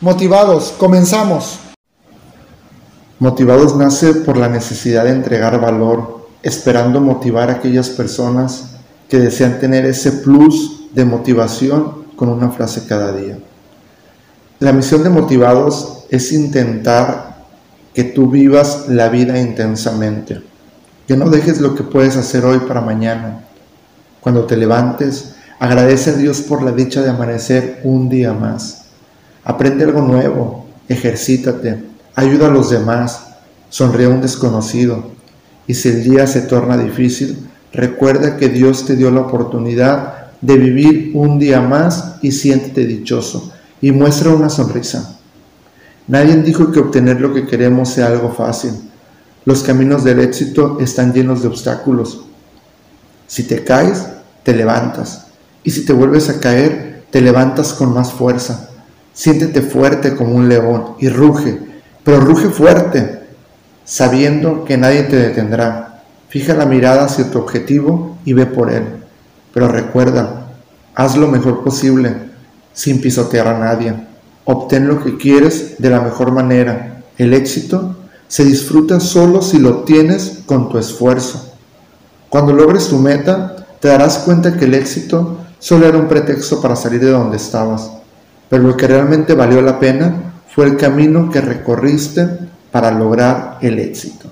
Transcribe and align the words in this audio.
Motivados, 0.00 0.74
comenzamos. 0.76 1.58
Motivados 3.18 3.74
nace 3.76 4.12
por 4.12 4.36
la 4.36 4.46
necesidad 4.46 5.04
de 5.04 5.10
entregar 5.12 5.58
valor, 5.58 6.28
esperando 6.42 7.00
motivar 7.00 7.48
a 7.48 7.54
aquellas 7.54 7.88
personas 7.88 8.72
que 9.08 9.18
desean 9.18 9.58
tener 9.58 9.86
ese 9.86 10.12
plus 10.12 10.90
de 10.92 11.06
motivación 11.06 12.04
con 12.14 12.28
una 12.28 12.50
frase 12.50 12.84
cada 12.86 13.10
día. 13.12 13.38
La 14.58 14.74
misión 14.74 15.02
de 15.02 15.08
Motivados 15.08 16.04
es 16.10 16.30
intentar 16.30 17.46
que 17.94 18.04
tú 18.04 18.28
vivas 18.28 18.88
la 18.88 19.08
vida 19.08 19.40
intensamente, 19.40 20.42
que 21.08 21.16
no 21.16 21.30
dejes 21.30 21.58
lo 21.62 21.74
que 21.74 21.84
puedes 21.84 22.18
hacer 22.18 22.44
hoy 22.44 22.58
para 22.58 22.82
mañana. 22.82 23.46
Cuando 24.20 24.44
te 24.44 24.58
levantes, 24.58 25.36
agradece 25.58 26.10
a 26.10 26.16
Dios 26.16 26.42
por 26.42 26.62
la 26.62 26.72
dicha 26.72 27.00
de 27.00 27.08
amanecer 27.08 27.80
un 27.82 28.10
día 28.10 28.34
más 28.34 28.85
Aprende 29.48 29.84
algo 29.84 30.02
nuevo, 30.02 30.66
ejercítate, 30.88 31.80
ayuda 32.16 32.48
a 32.48 32.50
los 32.50 32.68
demás, 32.68 33.28
sonríe 33.68 34.06
a 34.06 34.08
un 34.08 34.20
desconocido. 34.20 35.12
Y 35.68 35.74
si 35.74 35.88
el 35.88 36.02
día 36.02 36.26
se 36.26 36.40
torna 36.40 36.76
difícil, 36.76 37.46
recuerda 37.72 38.36
que 38.38 38.48
Dios 38.48 38.86
te 38.86 38.96
dio 38.96 39.08
la 39.12 39.20
oportunidad 39.20 40.32
de 40.40 40.58
vivir 40.58 41.12
un 41.14 41.38
día 41.38 41.60
más 41.60 42.16
y 42.22 42.32
siéntete 42.32 42.86
dichoso 42.86 43.52
y 43.80 43.92
muestra 43.92 44.30
una 44.30 44.50
sonrisa. 44.50 45.16
Nadie 46.08 46.42
dijo 46.42 46.72
que 46.72 46.80
obtener 46.80 47.20
lo 47.20 47.32
que 47.32 47.46
queremos 47.46 47.90
sea 47.90 48.08
algo 48.08 48.32
fácil. 48.32 48.72
Los 49.44 49.62
caminos 49.62 50.02
del 50.02 50.18
éxito 50.18 50.78
están 50.80 51.12
llenos 51.12 51.42
de 51.42 51.48
obstáculos. 51.48 52.24
Si 53.28 53.44
te 53.44 53.62
caes, 53.62 54.06
te 54.42 54.56
levantas. 54.56 55.26
Y 55.62 55.70
si 55.70 55.84
te 55.84 55.92
vuelves 55.92 56.28
a 56.30 56.40
caer, 56.40 57.04
te 57.10 57.20
levantas 57.20 57.72
con 57.74 57.94
más 57.94 58.12
fuerza. 58.12 58.70
Siéntete 59.16 59.62
fuerte 59.62 60.14
como 60.14 60.34
un 60.34 60.46
león 60.46 60.88
y 60.98 61.08
ruge, 61.08 61.58
pero 62.04 62.20
ruge 62.20 62.50
fuerte, 62.50 63.22
sabiendo 63.82 64.66
que 64.66 64.76
nadie 64.76 65.04
te 65.04 65.16
detendrá. 65.16 66.02
Fija 66.28 66.52
la 66.52 66.66
mirada 66.66 67.06
hacia 67.06 67.30
tu 67.30 67.38
objetivo 67.38 68.18
y 68.26 68.34
ve 68.34 68.44
por 68.44 68.70
él. 68.70 68.84
Pero 69.54 69.68
recuerda, 69.68 70.48
haz 70.94 71.16
lo 71.16 71.28
mejor 71.28 71.64
posible, 71.64 72.14
sin 72.74 73.00
pisotear 73.00 73.48
a 73.48 73.58
nadie. 73.58 73.94
Obtén 74.44 74.86
lo 74.86 75.02
que 75.02 75.16
quieres 75.16 75.76
de 75.78 75.88
la 75.88 76.02
mejor 76.02 76.30
manera. 76.30 77.02
El 77.16 77.32
éxito 77.32 77.96
se 78.28 78.44
disfruta 78.44 79.00
solo 79.00 79.40
si 79.40 79.58
lo 79.58 79.78
obtienes 79.78 80.40
con 80.44 80.68
tu 80.68 80.76
esfuerzo. 80.76 81.54
Cuando 82.28 82.52
logres 82.52 82.88
tu 82.88 82.98
meta, 82.98 83.66
te 83.80 83.88
darás 83.88 84.18
cuenta 84.18 84.58
que 84.58 84.66
el 84.66 84.74
éxito 84.74 85.38
solo 85.58 85.86
era 85.86 85.96
un 85.96 86.06
pretexto 86.06 86.60
para 86.60 86.76
salir 86.76 87.00
de 87.00 87.12
donde 87.12 87.38
estabas 87.38 87.95
pero 88.48 88.62
lo 88.62 88.76
que 88.76 88.86
realmente 88.86 89.34
valió 89.34 89.60
la 89.60 89.78
pena 89.78 90.14
fue 90.48 90.66
el 90.66 90.76
camino 90.76 91.30
que 91.30 91.40
recorriste 91.40 92.28
para 92.70 92.90
lograr 92.90 93.58
el 93.60 93.78
éxito. 93.78 94.30